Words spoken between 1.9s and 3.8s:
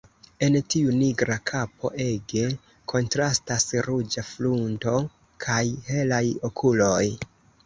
ege kontrastas